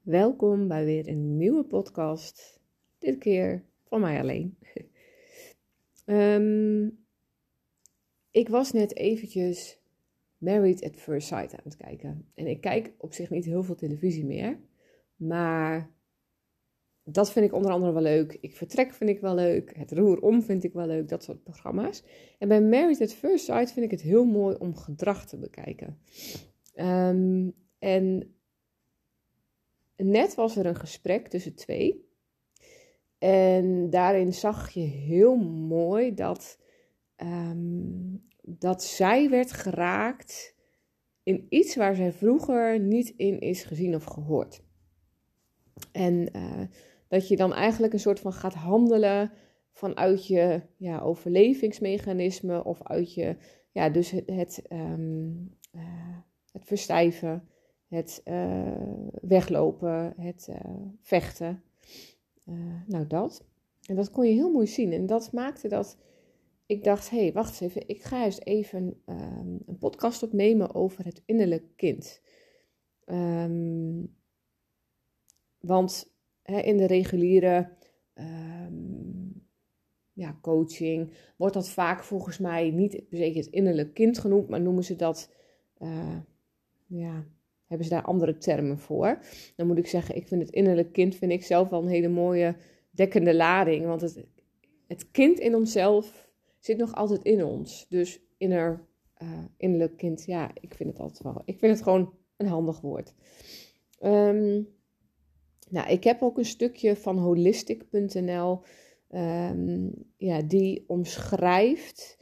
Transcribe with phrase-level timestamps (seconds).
[0.00, 2.60] Welkom bij weer een nieuwe podcast.
[2.98, 4.56] Dit keer van mij alleen.
[6.04, 6.88] Ehm,
[8.30, 9.78] ik was net eventjes
[10.38, 12.26] Married at First Sight aan het kijken.
[12.34, 14.58] En ik kijk op zich niet heel veel televisie meer.
[15.16, 15.90] Maar
[17.04, 18.38] dat vind ik onder andere wel leuk.
[18.40, 19.76] Ik vertrek vind ik wel leuk.
[19.76, 21.08] Het roer om vind ik wel leuk.
[21.08, 22.04] Dat soort programma's.
[22.38, 25.98] En bij Married at First Sight vind ik het heel mooi om gedrag te bekijken.
[26.74, 28.34] Ehm, en
[30.02, 32.08] net was er een gesprek tussen twee.
[33.18, 36.58] En daarin zag je heel mooi dat,
[37.16, 40.54] ehm, dat zij werd geraakt
[41.22, 44.62] in iets waar zij vroeger niet in is gezien of gehoord.
[45.92, 46.62] En uh,
[47.08, 49.32] dat je dan eigenlijk een soort van gaat handelen
[49.72, 53.36] vanuit je ja, overlevingsmechanisme of uit je,
[53.72, 56.18] ja, dus het, het, uh,
[56.52, 57.48] het verstijven
[57.90, 58.72] het uh,
[59.20, 60.56] weglopen, het uh,
[61.00, 61.62] vechten.
[62.44, 63.44] Uh, nou, dat.
[63.86, 64.92] En dat kon je heel mooi zien.
[64.92, 65.98] En dat maakte dat
[66.66, 67.88] ik dacht: hé, hey, wacht eens even.
[67.88, 72.22] Ik ga eens even um, een podcast opnemen over het innerlijk kind.
[73.06, 74.18] Um,
[75.58, 77.76] want in de reguliere
[78.14, 79.48] um,
[80.12, 84.84] ja, coaching wordt dat vaak volgens mij niet zeker het innerlijk kind genoemd, maar noemen
[84.84, 85.32] ze dat.
[86.86, 87.26] ja,
[87.70, 89.18] hebben ze daar andere termen voor.
[89.56, 92.08] Dan moet ik zeggen, ik vind het innerlijk kind, vind ik zelf wel een hele
[92.08, 92.56] mooie
[92.90, 93.86] dekkende lading.
[93.86, 94.24] Want het,
[94.86, 97.86] het kind in onszelf zit nog altijd in ons.
[97.88, 98.86] Dus inner,
[99.22, 102.80] uh, innerlijk kind, ja, ik vind het altijd wel, ik vind het gewoon een handig
[102.80, 103.14] woord.
[104.02, 104.68] Um,
[105.68, 108.60] nou, ik heb ook een stukje van holistic.nl,
[109.08, 112.18] ehm, ja, die omschrijft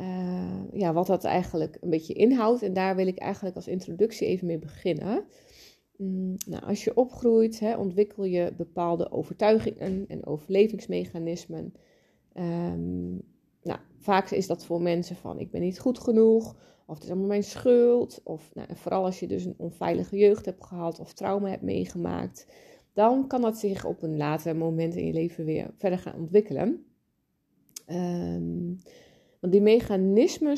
[0.00, 2.62] uh, ja, wat dat eigenlijk een beetje inhoudt.
[2.62, 5.24] En daar wil ik eigenlijk als introductie even mee beginnen.
[5.96, 11.74] Mm, nou, als je opgroeit, hè, ontwikkel je bepaalde overtuigingen en overlevingsmechanismen.
[12.36, 13.22] Um,
[13.62, 16.56] nou, vaak is dat voor mensen van ik ben niet goed genoeg,
[16.86, 18.20] of het is allemaal mijn schuld.
[18.24, 21.62] Of nou, en vooral als je dus een onveilige jeugd hebt gehad of trauma hebt
[21.62, 22.46] meegemaakt,
[22.92, 26.84] dan kan dat zich op een later moment in je leven weer verder gaan ontwikkelen.
[27.90, 28.78] Um,
[29.44, 30.56] want die mechanismen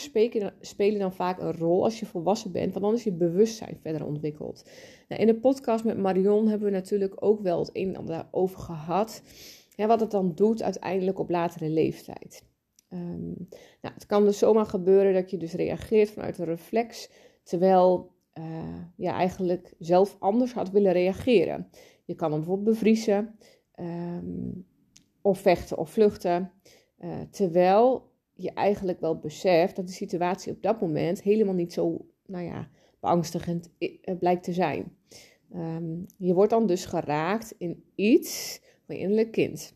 [0.61, 4.07] spelen dan vaak een rol als je volwassen bent, want dan is je bewustzijn verder
[4.07, 4.71] ontwikkeld.
[5.09, 8.29] Nou, in de podcast met Marion hebben we natuurlijk ook wel het een en ander
[8.31, 9.23] over gehad.
[9.77, 12.45] Wat het dan doet uiteindelijk op latere leeftijd.
[12.93, 13.49] Um,
[13.83, 17.11] nou, het kan dus zomaar gebeuren dat je dus reageert vanuit een reflex,
[17.43, 21.71] terwijl uh, je eigenlijk zelf anders had willen reageren.
[22.05, 23.39] Je kan hem bijvoorbeeld bevriezen,
[23.81, 24.67] um,
[25.21, 26.53] of vechten of vluchten,
[26.99, 32.07] uh, terwijl je eigenlijk wel beseft dat de situatie op dat moment helemaal niet zo,
[32.27, 32.69] nou ja,
[33.01, 34.97] beangstigend eh, blijkt te zijn.
[35.55, 39.75] Um, je wordt dan dus geraakt in iets van je innerlijk kind.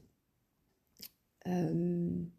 [1.46, 2.34] Um,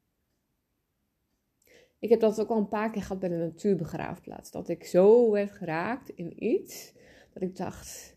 [2.00, 4.52] ik heb dat ook al een paar keer gehad bij de natuurbegraafplaats.
[4.52, 6.94] Dat ik zo werd geraakt in iets
[7.34, 8.16] dat ik dacht: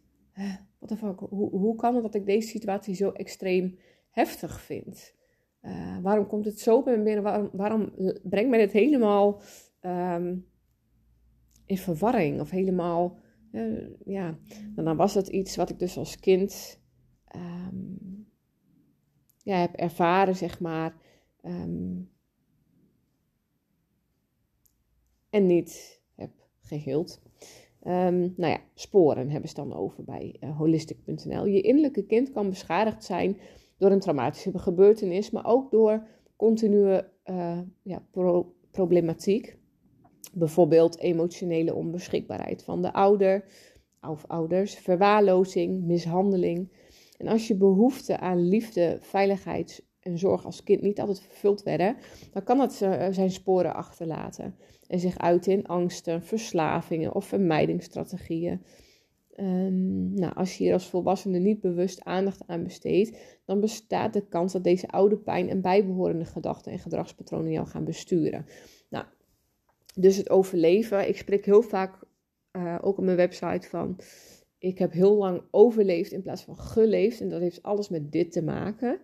[0.79, 3.79] wat de fuck, hoe, hoe kan het dat ik deze situatie zo extreem
[4.11, 5.15] heftig vind?
[5.65, 7.23] Uh, waarom komt het zo bij me binnen?
[7.23, 7.93] Waarom, waarom
[8.23, 9.41] brengt mij dit helemaal
[9.81, 10.47] um,
[11.67, 12.41] in verwarring?
[12.41, 13.19] Of helemaal,
[13.53, 14.39] uh, ja.
[14.77, 16.81] En dan was het iets wat ik dus als kind
[17.37, 18.27] um,
[19.43, 20.97] ja, heb ervaren, zeg maar.
[21.43, 22.11] Um,
[25.31, 27.23] en niet heb geheeld.
[27.83, 31.47] Nou ja, sporen hebben ze dan over bij uh, holistic.nl.
[31.47, 33.37] Je innerlijke kind kan beschadigd zijn
[33.79, 39.57] door een traumatische gebeurtenis, maar ook door continue uh, ja, pro problematiek.
[40.33, 43.45] Bijvoorbeeld emotionele onbeschikbaarheid van de ouder
[44.09, 46.73] of ouders, verwaarlozing, mishandeling.
[47.19, 51.97] En als je behoefte aan liefde, veiligheid en zorg als kind niet altijd vervuld werden,
[52.33, 52.73] dan kan dat
[53.11, 58.63] zijn sporen achterlaten en zich uiten in angsten, verslavingen of vermijdingsstrategieën.
[59.41, 64.29] Um, nou, als je hier als volwassene niet bewust aandacht aan besteedt, dan bestaat de
[64.29, 68.47] kans dat deze oude pijn en bijbehorende gedachten en gedragspatronen jou gaan besturen.
[68.89, 69.05] Nou,
[69.95, 71.09] dus het overleven.
[71.09, 72.05] Ik spreek heel vaak
[72.53, 74.01] uh, ook op mijn website van.
[74.59, 77.21] Ik heb heel lang overleefd in plaats van geleefd.
[77.21, 79.01] En dat heeft alles met dit te maken.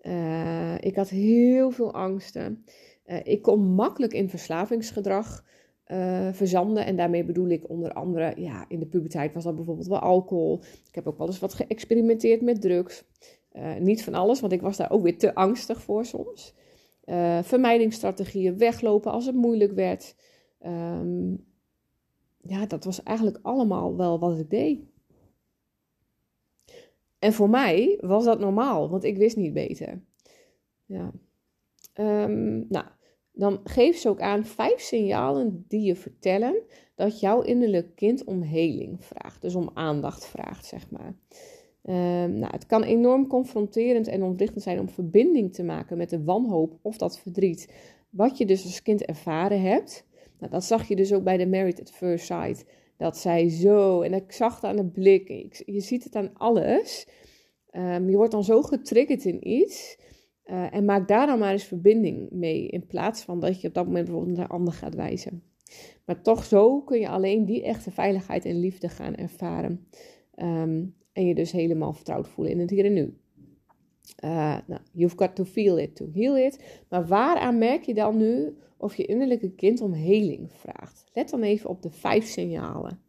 [0.00, 2.64] Uh, ik had heel veel angsten.
[3.06, 5.44] Uh, ik kom makkelijk in verslavingsgedrag
[5.92, 6.86] uh, verzanden.
[6.86, 10.60] En daarmee bedoel ik onder andere, ja, in de puberteit was dat bijvoorbeeld wel alcohol.
[10.88, 13.04] Ik heb ook wel eens wat geëxperimenteerd met drugs.
[13.52, 16.54] Uh, niet van alles, want ik was daar ook weer te angstig voor soms.
[17.04, 20.14] Uh, vermijdingsstrategieën, weglopen als het moeilijk werd.
[20.66, 21.46] Um,
[22.40, 24.80] ja, dat was eigenlijk allemaal wel wat ik deed.
[27.18, 30.02] En voor mij was dat normaal, want ik wist niet beter.
[30.86, 31.12] Ja.
[31.92, 32.86] Ehm, nou,
[33.38, 36.62] dan geef ze ook aan vijf signalen die je vertellen
[36.94, 39.42] dat jouw innerlijk kind om heling vraagt.
[39.42, 41.14] Dus om aandacht vraagt, zeg maar.
[41.82, 46.24] Um, nou, het kan enorm confronterend en ontwrichtend zijn om verbinding te maken met de
[46.24, 47.72] wanhoop of dat verdriet.
[48.10, 50.06] Wat je dus als kind ervaren hebt.
[50.38, 52.64] Nou, dat zag je dus ook bij de Married at First Sight.
[52.96, 57.06] Dat zij zo, en ik zag het aan de blik, je ziet het aan alles.
[57.72, 59.98] Um, je wordt dan zo getriggerd in iets.
[60.50, 62.66] Uh, en maak daar dan maar eens verbinding mee.
[62.66, 65.42] In plaats van dat je op dat moment bijvoorbeeld naar de ander gaat wijzen.
[66.04, 69.88] Maar toch zo kun je alleen die echte veiligheid en liefde gaan ervaren.
[70.36, 73.16] Um, en je dus helemaal vertrouwd voelen in het hier en nu.
[74.24, 76.82] Uh, nou, you've got to feel it to heal it.
[76.88, 81.04] Maar waaraan merk je dan nu of je innerlijke kind om heling vraagt?
[81.12, 83.00] Let dan even op de vijf signalen.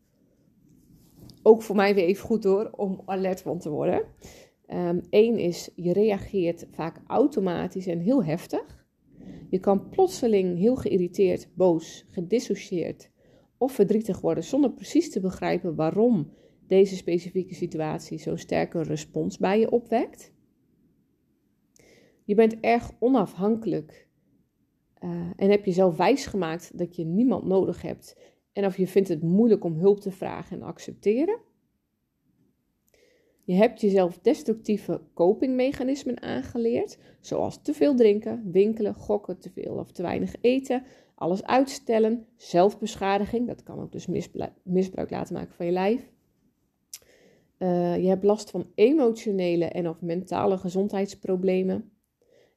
[1.43, 4.01] Ook voor mij weer even goed hoor, om alert van te worden.
[4.69, 8.85] Eén ehm, is, je reageert vaak automatisch en heel heftig.
[9.49, 13.11] Je kan plotseling heel geïrriteerd, boos, gedissocieerd
[13.57, 16.31] of verdrietig worden zonder precies te begrijpen waarom
[16.67, 20.33] deze specifieke situatie zo'n sterke respons bij je opwekt.
[22.23, 24.07] Je bent erg onafhankelijk
[25.03, 28.17] uh, en heb jezelf wijsgemaakt dat je niemand nodig hebt
[28.53, 31.39] en of je vindt het moeilijk om hulp te vragen en accepteren.
[33.49, 39.91] Je hebt jezelf destructieve copingmechanismen aangeleerd, zoals te veel drinken, winkelen, gokken, te veel of
[39.91, 40.83] te weinig eten,
[41.15, 44.07] alles uitstellen, zelfbeschadiging, dat kan ook dus
[44.63, 46.11] misbruik laten maken van je lijf.
[47.59, 51.91] Uh, je hebt last van emotionele en of mentale gezondheidsproblemen.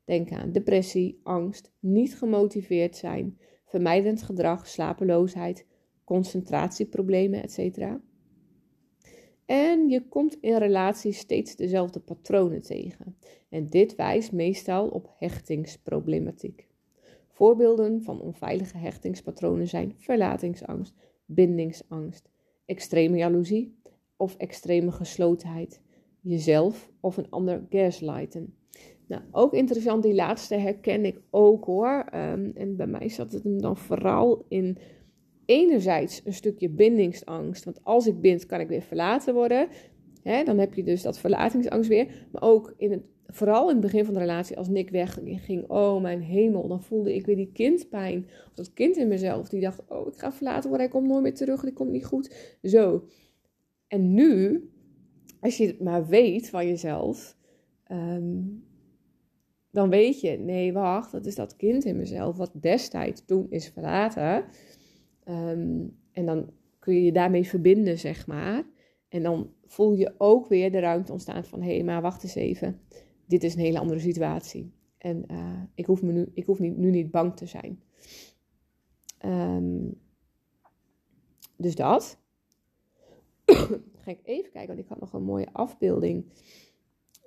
[0.04, 5.66] Denk aan depressie, angst, niet gemotiveerd zijn, vermijdend gedrag, slapeloosheid,
[6.04, 7.86] concentratieproblemen, etc.
[9.46, 13.16] En je komt in relaties steeds dezelfde patronen tegen.
[13.48, 16.66] En dit wijst meestal op hechtingsproblematiek.
[17.28, 20.94] Voorbeelden van onveilige hechtingspatronen zijn verlatingsangst,
[21.24, 22.28] bindingsangst,
[22.64, 23.76] extreme jaloezie
[24.16, 25.80] of extreme geslotenheid,
[26.20, 28.54] jezelf of een ander gaslighten.
[29.06, 32.04] Nou, ook interessant, die laatste herken ik ook hoor.
[32.14, 34.78] Um, en bij mij zat het hem dan vooral in
[35.52, 37.64] enerzijds een stukje bindingsangst.
[37.64, 39.68] Want als ik bind, kan ik weer verlaten worden.
[40.22, 42.26] Dan heb je dus dat verlatingsangst weer.
[42.32, 46.02] Maar ook in het, vooral in het begin van de relatie, als Nick wegging, oh
[46.02, 48.26] mijn hemel, dan voelde ik weer die kindpijn.
[48.48, 51.22] Of dat kind in mezelf, die dacht, oh ik ga verlaten worden, hij komt nooit
[51.22, 52.56] meer terug, die komt niet goed.
[52.62, 53.04] Zo.
[53.86, 54.64] En nu,
[55.40, 57.36] als je het maar weet van jezelf,
[57.84, 58.40] ehm,
[59.70, 63.68] dan weet je, nee wacht, dat is dat kind in mezelf wat destijds toen is
[63.68, 64.44] verlaten.
[65.24, 68.64] Ehm, en dan kun je je daarmee verbinden, zeg maar.
[69.08, 71.62] En dan voel je ook weer de ruimte ontstaan van...
[71.62, 72.80] hé, hey, maar wacht eens even.
[73.26, 74.72] Dit is een hele andere situatie.
[74.98, 77.82] En uh, ik hoef, me nu, ik hoef niet, nu niet bang te zijn.
[79.24, 80.00] Um,
[81.56, 82.18] dus dat.
[84.02, 86.24] ga ik even kijken, want ik had nog een mooie afbeelding.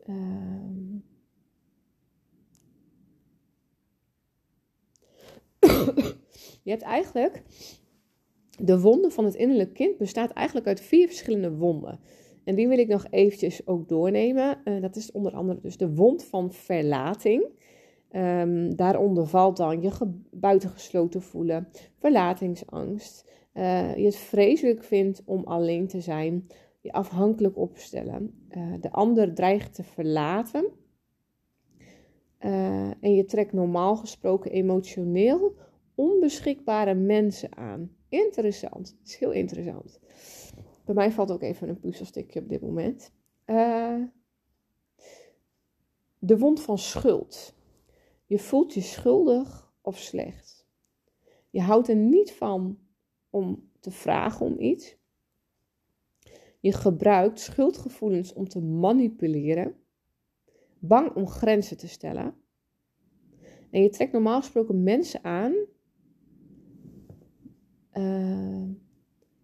[0.10, 1.04] Um,
[6.64, 7.44] je hebt eigenlijk
[8.60, 12.00] de wonde van het innerlijk kind bestaat eigenlijk uit vier verschillende wonden.
[12.44, 14.58] En die wil ik nog eventjes ook doornemen.
[14.66, 17.46] Uh, dat is onder andere dus de wond van verlating.
[18.12, 23.32] Um, daaronder valt dan je ge buitengesloten voelen, verlatingsangst.
[23.54, 26.48] Uh, je het vreselijk vindt om alleen te zijn,
[26.82, 28.46] je afhankelijk opstellen.
[28.58, 30.66] Uh, de ander dreigt te verlaten.
[33.00, 35.56] en je trekt normaal gesproken emotioneel
[35.96, 37.90] onbeschikbare mensen aan.
[38.24, 38.96] Interessant.
[39.00, 40.00] Het is heel interessant.
[40.86, 43.12] Bij mij valt ook even een puzzelstukje op dit moment.
[43.46, 44.04] Uh,
[46.20, 47.56] de wond van schuld.
[48.26, 50.68] Je voelt je schuldig of slecht.
[51.50, 52.80] Je houdt er niet van
[53.30, 54.98] om te vragen om iets.
[56.60, 59.76] Je gebruikt schuldgevoelens om te manipuleren.
[60.80, 62.36] Bang om grenzen te stellen.
[63.72, 65.54] En je trekt normaal gesproken mensen aan
[67.98, 68.70] uh,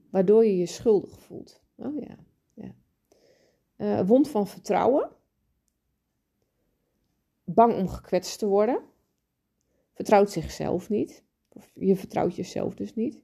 [0.09, 1.61] waardoor je je schuldig voelt.
[1.75, 2.17] Oh ja.
[2.53, 2.75] ja.
[3.77, 5.09] Uh, wond van vertrouwen.
[7.43, 8.79] Bang om gekwetst te worden.
[9.93, 11.23] Vertrouwt zichzelf niet.
[11.73, 13.21] Je vertrouwt jezelf dus niet.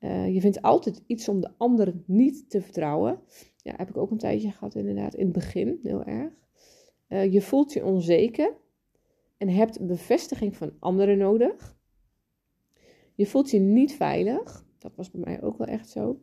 [0.00, 3.20] Uh, je vindt altijd iets om de ander niet te vertrouwen.
[3.56, 5.14] Ja, heb ik ook een tijdje gehad inderdaad.
[5.14, 6.32] In het begin heel erg.
[7.32, 8.54] Je voelt je onzeker.
[9.36, 11.73] En hebt bevestiging van anderen nodig.
[13.14, 14.64] Je voelt je niet veilig.
[14.78, 16.20] Dat was bij mij ook wel echt zo.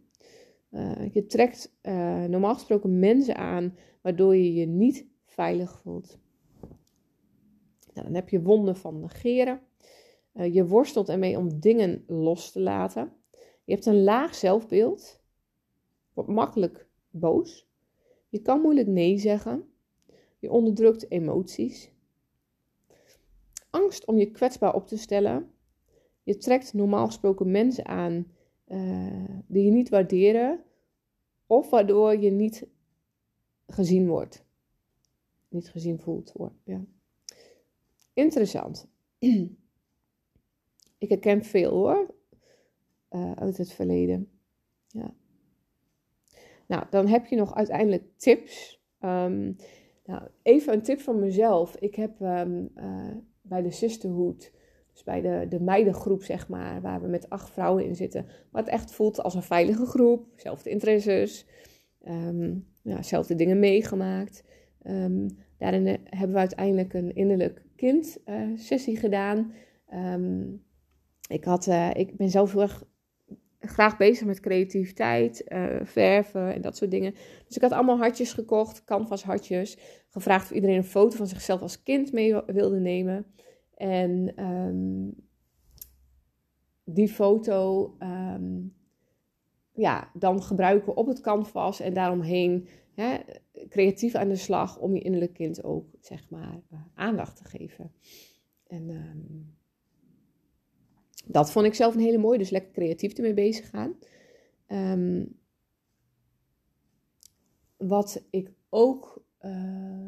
[0.71, 6.19] Uh, je trekt uh, normaal gesproken mensen aan waardoor je je niet veilig voelt.
[7.93, 9.61] Nou, dan heb je wonden van negeren.
[10.33, 13.13] Uh, je worstelt ermee om dingen los te laten.
[13.63, 15.21] Je hebt een laag zelfbeeld.
[16.13, 17.69] Wordt makkelijk boos.
[18.29, 19.63] Je kan moeilijk nee zeggen.
[20.39, 21.91] Je onderdrukt emoties.
[23.69, 25.51] Angst om je kwetsbaar op te stellen.
[26.23, 28.27] Je trekt normaal gesproken mensen aan
[28.67, 30.63] uh, die je niet waarderen.
[31.47, 32.67] Of waardoor je niet
[33.67, 34.45] gezien wordt.
[35.47, 36.31] Niet gezien voelt.
[36.31, 36.51] Hoor.
[36.63, 36.81] Ja.
[38.13, 38.87] Interessant.
[40.97, 42.13] Ik herken veel hoor.
[43.09, 44.29] Uh, uit het verleden.
[44.87, 45.13] Ja.
[46.67, 48.81] Nou, dan heb je nog uiteindelijk tips.
[48.99, 49.55] Um,
[50.05, 51.75] nou, even een tip van mezelf.
[51.75, 54.51] Ik heb um, uh, bij de Sisterhood,
[54.93, 58.67] dus bij de, de meidengroep, zeg maar, waar we met acht vrouwen in zitten, wat
[58.67, 61.45] echt voelt als een veilige groep, zelfde interesses,
[62.07, 64.43] um, ja, zelfde dingen meegemaakt.
[64.87, 69.53] Um, daarin eh, hebben we uiteindelijk een innerlijk kind uh, sessie gedaan.
[69.93, 70.63] Um,
[71.27, 72.83] ik, had, uh, ik ben zelf heel erg
[73.59, 77.13] graag bezig met creativiteit, uh, verven en dat soort dingen.
[77.47, 79.77] Dus ik had allemaal hartjes gekocht, canvas hartjes.
[80.09, 83.25] Gevraagd of iedereen een foto van zichzelf als kind mee wilde nemen.
[83.81, 85.15] En um,
[86.83, 88.75] die foto um,
[89.73, 93.17] ja, dan gebruiken op het canvas en daaromheen hè,
[93.69, 97.91] creatief aan de slag om je innerlijk kind ook zeg maar uh, aandacht te geven.
[98.67, 99.55] En um,
[101.25, 103.95] dat vond ik zelf een hele mooie, dus lekker creatief ermee bezig gaan.
[107.77, 110.07] Wat ik ook uh,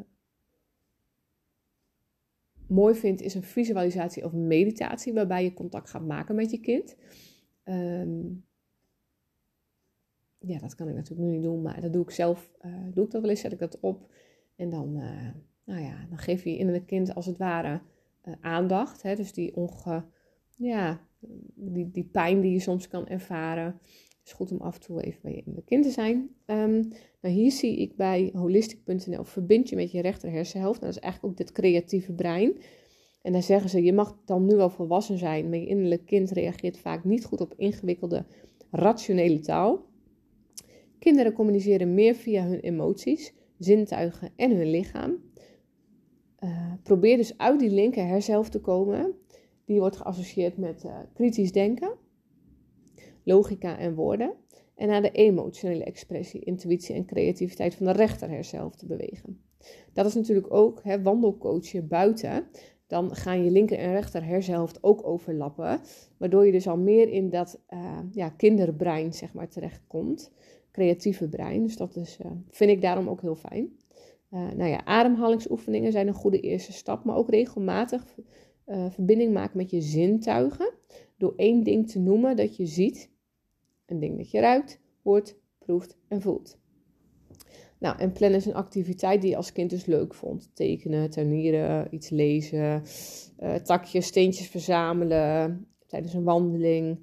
[2.74, 6.96] mooi vind, is een visualisatie of meditatie, waarbij je contact gaat maken met je kind.
[7.64, 8.44] Um,
[10.38, 12.50] ja, dat kan ik natuurlijk nu niet doen, maar dat doe ik zelf.
[12.66, 14.12] Uh, doe ik dat wel eens, zet ik dat op.
[14.56, 15.28] En dan, uh,
[15.64, 17.80] nou ja, dan geef je innerlijk kind als het ware
[18.40, 19.02] aandacht.
[19.02, 19.14] Hè?
[19.14, 20.04] Dus die onge
[20.56, 21.00] ja,
[21.54, 23.80] die, die pijn die je soms kan ervaren.
[24.24, 26.16] Is goed om af en toe even bij je innerlijke kind te zijn.
[26.46, 26.88] Um,
[27.20, 30.80] nou, hier zie ik bij holistic.nl verbind je met je rechter hersenhelft.
[30.80, 32.56] Nou, dat is eigenlijk ook dit creatieve brein.
[33.22, 36.30] En daar zeggen ze, je mag dan nu wel volwassen zijn, maar je innerlijk kind
[36.30, 38.24] reageert vaak niet goed op ingewikkelde
[38.70, 39.84] rationele taal.
[40.98, 45.22] Kinderen communiceren meer via hun emoties, zintuigen en hun lichaam.
[46.40, 49.14] Uh, probeer dus uit die linker hersenhelft te komen
[49.64, 51.92] die wordt geassocieerd met uh, kritisch denken,
[53.24, 54.34] logica en woorden.
[54.74, 58.28] En naar de emotionele expressie, intuïtie en creativiteit van de rechter
[58.76, 59.40] te bewegen.
[59.92, 62.46] Dat is natuurlijk ook hè, wandelcoachen buiten.
[62.86, 65.80] Dan gaan je linker en rechter hersenhelft ook overlappen.
[66.18, 70.32] Waardoor je dus al meer in dat uh, ja, kinderbrein zeg maar, terechtkomt.
[70.70, 71.62] Creatieve brein.
[71.62, 73.76] Dus dat is, uh, vind ik daarom ook heel fijn.
[74.30, 77.04] Uh, nou ja, ademhalingsoefeningen zijn een goede eerste stap.
[77.04, 78.14] Maar ook regelmatig
[78.88, 80.72] verbinding maken met je zintuigen.
[81.18, 83.10] Door één ding te noemen dat je ziet.
[83.86, 86.58] Een ding dat je ruikt, hoort, proeft en voelt.
[87.78, 90.50] Nou, en plannen is een activiteit die je als kind dus leuk vond.
[90.54, 92.82] Tekenen, tuinieren, iets lezen,
[93.42, 96.98] uh, takjes, steentjes verzamelen tijdens een wandeling.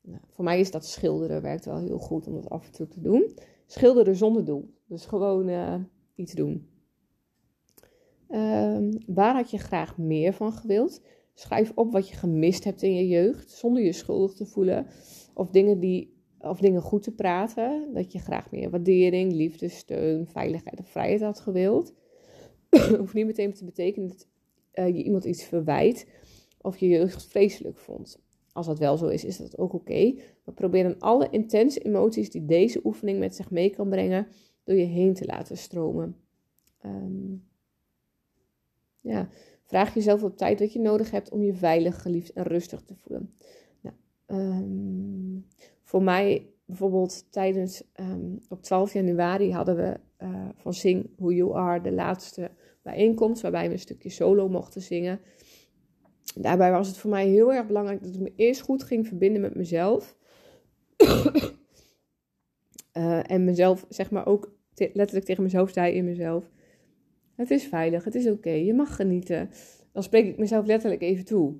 [0.00, 2.88] Nou, voor mij is dat schilderen, werkt wel heel goed om dat af en toe
[2.88, 3.34] te doen.
[3.66, 4.74] Schilderen zonder doel.
[4.86, 5.74] Dus gewoon uh,
[6.14, 6.68] iets doen.
[8.30, 11.00] Um, waar had je graag meer van gewild?
[11.34, 14.86] Schrijf op wat je gemist hebt in je jeugd, zonder je schuldig te voelen.
[15.34, 16.15] Of dingen, die,
[16.48, 17.90] of dingen goed te praten.
[17.94, 21.94] Dat je graag meer waardering, liefde, steun, veiligheid of vrijheid had gewild.
[22.98, 24.26] hoeft niet meteen te betekenen dat
[24.74, 26.06] uh, je iemand iets verwijt
[26.60, 28.18] of je jeugd vreselijk vond.
[28.52, 30.14] Als dat wel zo is, is dat ook oké.
[30.44, 34.26] Maar probeer dan alle intense emoties die deze oefening met zich mee kan brengen,
[34.64, 36.16] door je heen te laten stromen.
[36.84, 37.44] Um,
[39.00, 39.28] ja,
[39.64, 42.94] vraag jezelf op tijd wat je nodig hebt om je veilig, geliefd en rustig te
[42.94, 43.34] voelen.
[43.80, 45.46] Nou, um,
[45.86, 51.54] voor mij bijvoorbeeld tijdens um, op 12 januari hadden we uh, van Sing Who You
[51.54, 52.50] Are de laatste
[52.82, 55.20] bijeenkomst waarbij we een stukje solo mochten zingen.
[56.34, 59.40] Daarbij was het voor mij heel erg belangrijk dat ik me eerst goed ging verbinden
[59.40, 60.16] met mezelf.
[62.96, 66.50] uh, en mezelf, zeg maar, ook letterlijk tegen mezelf zei in mezelf:
[67.34, 69.50] het is veilig, het is oké, je mag genieten.
[69.92, 71.54] Dan spreek ik mezelf letterlijk even toe.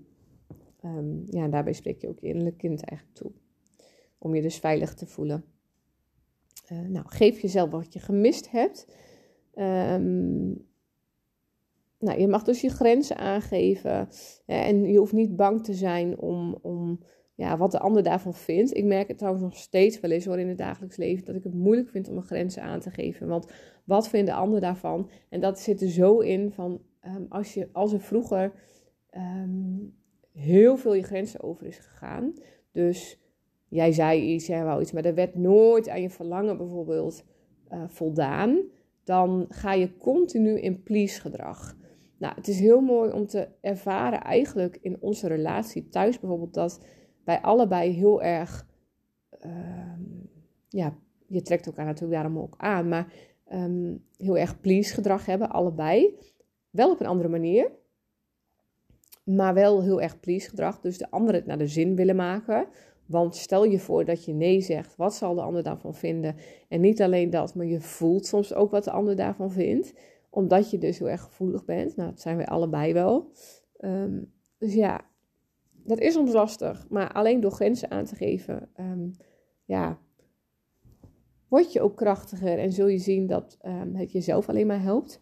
[0.84, 3.32] Um, ja, daarbij spreek je ook je innerlijk kind eigenlijk toe.
[4.26, 5.44] Om je dus veilig te voelen.
[6.72, 8.86] Uh, nou, geef jezelf wat je gemist hebt.
[9.54, 10.66] Um,
[11.98, 14.08] nou, je mag dus je grenzen aangeven.
[14.46, 17.00] Hè, en je hoeft niet bang te zijn om, om
[17.34, 18.76] ja, wat de ander daarvan vindt.
[18.76, 21.44] Ik merk het trouwens nog steeds wel eens hoor in het dagelijks leven dat ik
[21.44, 23.28] het moeilijk vind om mijn grenzen aan te geven.
[23.28, 23.52] Want
[23.84, 25.10] wat vindt de ander daarvan?
[25.28, 28.52] En dat zit er zo in van ehm, als, je, als er vroeger
[29.10, 29.78] ehm,
[30.32, 32.34] heel veel je grenzen over is gegaan.
[32.72, 33.20] Dus
[33.76, 37.24] jij zei iets, jij wou iets, maar er werd nooit aan je verlangen bijvoorbeeld
[37.72, 38.58] uh, voldaan.
[39.04, 41.76] Dan ga je continu in please gedrag.
[42.18, 46.84] Nou, het is heel mooi om te ervaren eigenlijk in onze relatie thuis bijvoorbeeld dat
[47.24, 48.66] wij allebei heel erg,
[49.30, 50.02] ehm,
[50.68, 50.94] ja,
[51.26, 53.12] je trekt elkaar natuurlijk daarom ook aan, maar
[53.52, 56.18] um, heel erg please gedrag hebben, allebei.
[56.70, 57.70] Wel op een andere manier,
[59.24, 60.80] maar wel heel erg please gedrag.
[60.80, 62.66] Dus de ander het naar de zin willen maken.
[63.06, 66.36] Want stel je voor dat je nee zegt, wat zal de ander daarvan vinden?
[66.68, 69.94] En niet alleen dat, maar je voelt soms ook wat de ander daarvan vindt.
[70.30, 71.96] Omdat je dus heel erg gevoelig bent.
[71.96, 73.30] Nou, dat zijn wij allebei wel.
[73.76, 74.22] Ehm,
[74.58, 75.04] dus ja,
[75.72, 76.86] dat is soms lastig.
[76.88, 79.10] Maar alleen door grenzen aan te geven, um,
[79.64, 79.98] ja,
[81.48, 82.58] word je ook krachtiger.
[82.58, 85.20] En zul je zien dat um, het jezelf alleen maar helpt.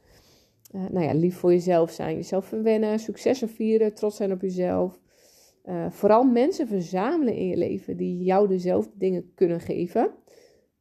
[0.75, 5.01] Uh, nou ja, lief voor jezelf zijn, jezelf verwennen, successen vieren, trots zijn op jezelf.
[5.65, 10.15] Uh, vooral mensen verzamelen in je leven die jou dezelfde dingen kunnen geven.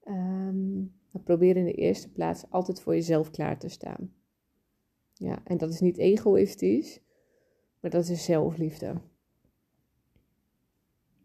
[0.08, 4.14] Um, probeer in de eerste plaats altijd voor jezelf klaar te staan.
[5.14, 7.02] Ja, en dat is niet egoïstisch,
[7.80, 8.94] maar dat is zelfliefde.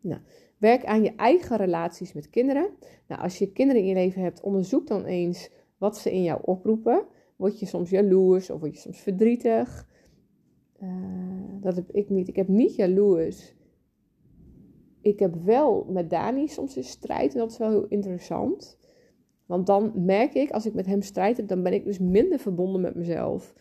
[0.01, 0.21] Nou,
[0.59, 2.71] werk aan je eigen relaties met kinderen.
[3.07, 6.41] Nou, als je kinderen in je leven hebt, onderzoek dan eens wat ze in jou
[6.45, 7.07] oproepen.
[7.37, 9.89] Word je soms jaloers of word je soms verdrietig?
[10.83, 11.28] Uh,
[11.61, 12.29] dat heb ik niet.
[12.29, 13.55] Ik heb niet jaloers.
[15.01, 18.79] Ik heb wel met Dani soms een strijd en dat is wel heel interessant.
[19.47, 22.39] Want dan merk ik, als ik met hem strijd heb, dan ben ik dus minder
[22.39, 23.55] verbonden met mezelf.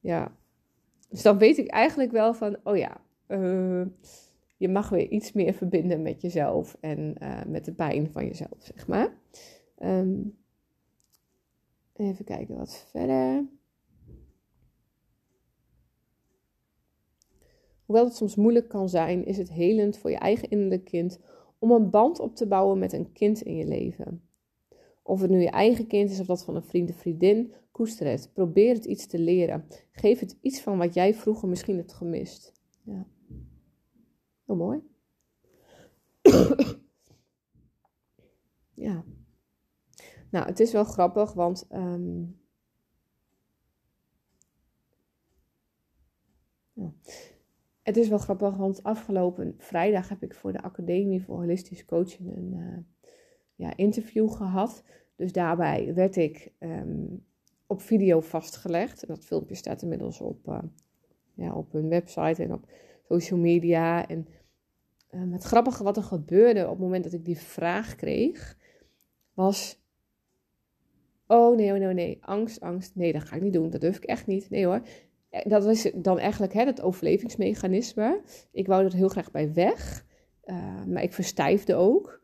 [0.00, 0.36] Ja.
[1.08, 3.86] Dus dan weet ik eigenlijk wel van, oh ja, uh,
[4.56, 8.58] je mag weer iets meer verbinden met jezelf en uh, met de pijn van jezelf,
[8.58, 9.14] zeg maar.
[9.78, 10.38] Um,
[11.92, 13.46] even kijken wat verder.
[17.90, 21.20] Hoewel het soms moeilijk kan zijn, is het helend voor je eigen innerlijk kind
[21.58, 24.22] om een band op te bouwen met een kind in je leven.
[25.02, 28.06] Of het nu je eigen kind is of dat van een vriend of vriendin, koester
[28.06, 28.30] het.
[28.32, 29.64] Probeer het iets te leren.
[29.92, 32.52] Geef het iets van wat jij vroeger misschien hebt gemist.
[32.82, 33.06] Ja.
[34.46, 34.80] Heel mooi.
[38.86, 39.04] ja.
[40.30, 42.40] Nou, het is wel grappig, want um,
[46.72, 46.92] ja.
[47.90, 52.36] Het is wel grappig, want afgelopen vrijdag heb ik voor de Academie voor Holistisch Coaching
[52.36, 52.78] een uh,
[53.54, 54.82] ja, interview gehad.
[55.16, 57.24] Dus daarbij werd ik um,
[57.66, 59.02] op video vastgelegd.
[59.02, 60.58] En dat filmpje staat inmiddels op, uh,
[61.34, 62.64] ja, op hun website en op
[63.08, 64.08] social media.
[64.08, 64.26] En
[65.14, 68.56] um, het grappige wat er gebeurde op het moment dat ik die vraag kreeg,
[69.34, 69.82] was:
[71.26, 72.94] Oh nee, oh nee, oh nee, angst, angst.
[72.94, 73.70] Nee, dat ga ik niet doen.
[73.70, 74.50] Dat durf ik echt niet.
[74.50, 74.82] Nee hoor.
[75.30, 78.20] Eh, dat was dan eigenlijk hè, het overlevingsmechanisme.
[78.52, 80.04] Ik wou er heel graag bij weg,
[80.44, 82.22] uh, maar ik verstijfde ook.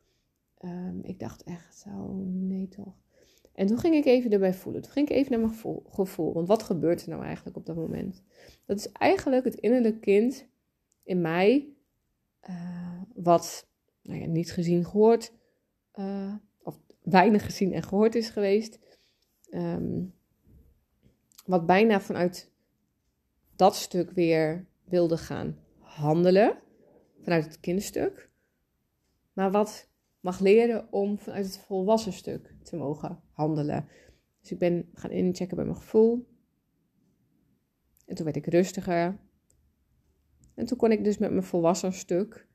[0.64, 2.94] Um, ik dacht echt, oh nee toch.
[3.52, 4.82] En toen ging ik even erbij voelen.
[4.82, 6.32] Toen ging ik even naar mijn gevoel.
[6.32, 8.22] Want wat gebeurt er nou eigenlijk op dat moment?
[8.64, 10.46] Dat is eigenlijk het innerlijke kind
[11.02, 11.68] in mij
[12.48, 13.68] uh, wat
[14.02, 15.32] nou ja, niet gezien, gehoord,
[16.62, 18.78] of weinig gezien en gehoord is geweest.
[19.50, 20.14] Um,
[21.46, 22.50] wat bijna vanuit
[23.56, 26.58] dat stuk weer wilde gaan handelen,
[27.22, 28.30] vanuit het kinderstuk.
[29.32, 29.88] Maar wat
[30.20, 33.88] mag leren om vanuit het volwassen stuk te mogen handelen.
[34.40, 36.26] Dus ik ben gaan inchecken bij mijn gevoel.
[38.06, 39.18] En toen werd ik rustiger.
[40.54, 42.46] En toen kon ik dus met mijn volwassen stuk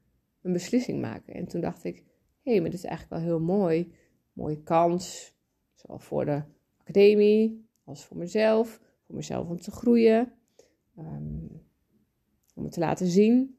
[0.42, 1.34] een beslissing maken.
[1.34, 1.96] En toen dacht ik,
[2.44, 3.94] hé, hey, maar dit is eigenlijk wel heel mooi.
[4.34, 5.36] Mooie kans,
[5.74, 6.44] zowel voor de
[6.78, 8.82] academie als voor mezelf.
[9.06, 10.34] Voor mezelf om te groeien,
[11.02, 11.62] um,
[12.56, 13.56] om het te laten zien.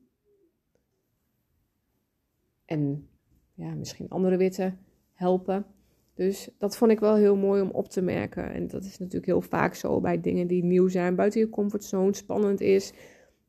[2.65, 3.09] En
[3.55, 4.75] ja, misschien andere witte
[5.13, 5.67] helpen.
[6.15, 8.53] Dus dat vond ik wel heel mooi om op te merken.
[8.53, 12.15] En dat is natuurlijk heel vaak zo bij dingen die nieuw zijn, buiten je comfortzone,
[12.15, 12.93] spannend is.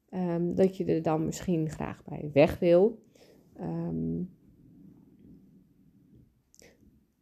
[0.09, 3.03] Um, dat je er dan misschien graag bij weg wil.
[3.59, 4.29] Um,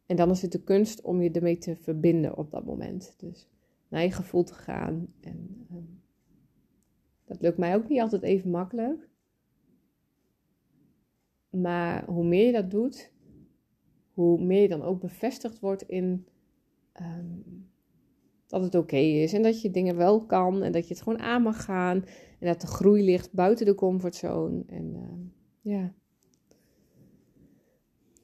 [0.06, 3.14] en dan is het de kunst om je ermee te verbinden op dat moment.
[3.18, 3.48] Dus
[3.88, 5.06] naar je gevoel te gaan.
[5.20, 5.66] En
[7.24, 9.08] dat lukt mij ook niet altijd even makkelijk.
[11.50, 13.12] Maar hoe meer je dat doet,
[14.12, 16.26] hoe meer je dan ook bevestigd wordt in
[17.00, 17.70] um,
[18.52, 19.32] dat het oké is.
[19.32, 22.04] En dat je dingen wel kan en dat je het gewoon aan mag gaan.
[22.38, 24.62] En dat de groei ligt buiten de comfortzone.
[24.66, 25.94] En uh, ja,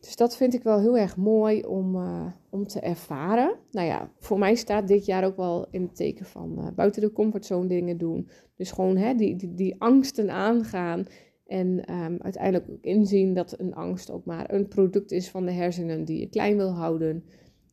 [0.08, 3.56] Dus dat vind ik wel heel erg mooi om, uh, om te ervaren.
[3.70, 7.02] Nou ja, voor mij staat dit jaar ook wel in het teken van uh, buiten
[7.02, 8.28] de comfortzone dingen doen.
[8.56, 11.06] Dus gewoon hè, die, die, die angsten aangaan.
[11.46, 15.52] En um, uiteindelijk ook inzien dat een angst ook maar een product is van de
[15.52, 17.24] hersenen die je klein wil houden.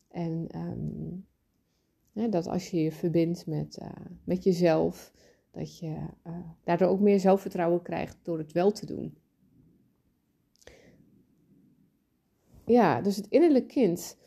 [0.10, 0.48] En
[2.14, 3.88] hè, dat als je je verbindt met, uh,
[4.24, 5.14] met jezelf,
[5.52, 5.96] dat je
[6.64, 9.18] daardoor ook meer zelfvertrouwen krijgt door het wel te doen.
[12.66, 14.18] Ja, dus het innerlijk kind.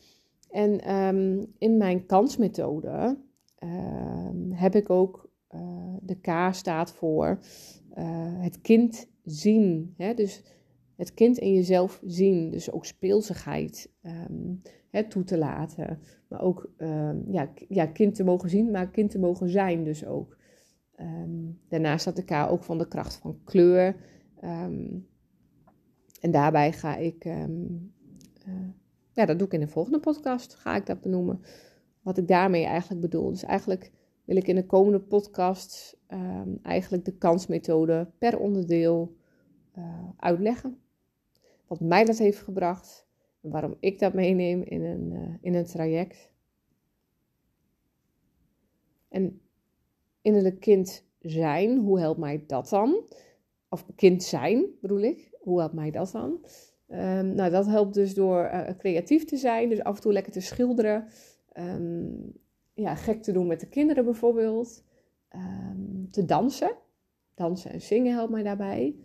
[0.49, 3.17] En um, in mijn kansmethode
[3.63, 5.61] um, heb ik ook, uh,
[6.01, 7.39] de K staat voor
[7.97, 9.93] uh, het kind zien.
[9.97, 10.13] Hè?
[10.13, 10.43] Dus
[10.95, 12.49] het kind in jezelf zien.
[12.49, 15.99] Dus ook speelsigheid um, hè, toe te laten.
[16.27, 16.71] Maar ook
[17.27, 20.37] ja, ja, kind te mogen zien, maar kind te mogen zijn dus ook.
[21.67, 23.95] daarnaast staat de K ook van de kracht van kleur.
[26.19, 27.25] en daarbij ga ik
[29.13, 31.41] ja, dat doe ik in de volgende podcast, ga ik dat benoemen.
[32.01, 33.29] Wat ik daarmee eigenlijk bedoel.
[33.29, 33.91] Dus eigenlijk
[34.25, 39.15] wil ik in de komende podcast um, eigenlijk de kansmethode per onderdeel
[39.77, 40.77] uh, uitleggen.
[41.67, 43.07] Wat mij dat heeft gebracht
[43.41, 46.31] en waarom ik dat meeneem in een, uh, in een traject.
[49.07, 49.41] En
[50.21, 53.03] innerlijk kind zijn, hoe helpt mij dat dan?
[53.69, 56.39] Of kind zijn bedoel ik, hoe helpt mij dat dan?
[56.91, 60.31] Um, nou, dat helpt dus door uh, creatief te zijn, dus af en toe lekker
[60.31, 61.07] te schilderen.
[61.53, 62.33] Um,
[62.73, 64.83] ja, gek te doen met de kinderen bijvoorbeeld.
[65.35, 66.75] Um, te dansen.
[67.35, 68.95] Dansen en zingen helpt mij daarbij.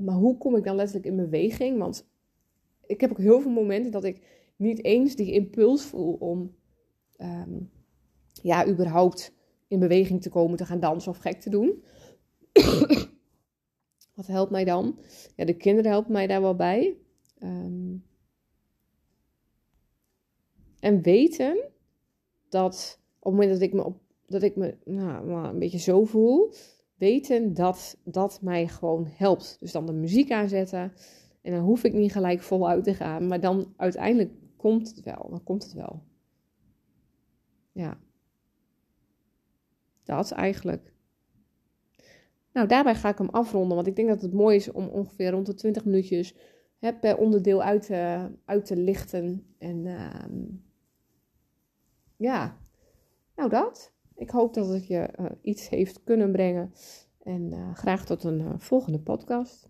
[0.00, 1.78] maar hoe kom ik dan letterlijk in beweging?
[1.78, 2.10] Want
[2.86, 4.22] ik heb ook heel veel momenten dat ik
[4.56, 6.54] niet eens die impuls voel om
[8.42, 9.34] ja, überhaupt
[9.68, 11.82] in beweging te komen, te gaan dansen of gek te doen.
[14.20, 14.98] Wat helpt mij dan?
[15.36, 16.96] Ja, de kinderen helpen mij daar wel bij.
[17.42, 18.04] Um,
[20.80, 21.70] en weten
[22.48, 26.04] dat op het moment dat ik me, op, dat ik me nou, een beetje zo
[26.04, 26.52] voel,
[26.94, 29.56] weten dat dat mij gewoon helpt.
[29.60, 30.92] Dus dan de muziek aanzetten
[31.42, 35.26] en dan hoef ik niet gelijk voluit te gaan, maar dan uiteindelijk komt het wel.
[35.30, 36.02] Dan komt het wel.
[37.72, 38.00] Ja.
[40.04, 40.92] Dat eigenlijk.
[42.52, 45.30] Nou, daarbij ga ik hem afronden, want ik denk dat het mooi is om ongeveer
[45.30, 46.34] rond de 20 minuutjes
[46.78, 49.54] hè, per onderdeel uit te, uit te lichten.
[49.58, 50.24] En uh,
[52.16, 52.58] ja,
[53.36, 53.92] nou dat.
[54.14, 56.72] Ik hoop dat het je uh, iets heeft kunnen brengen.
[57.22, 59.69] En uh, graag tot een uh, volgende podcast.